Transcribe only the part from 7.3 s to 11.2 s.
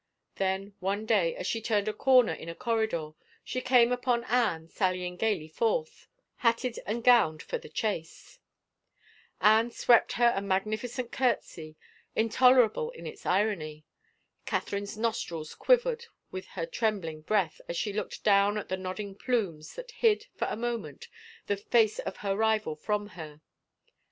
for the chase. Anne swept her a magnificent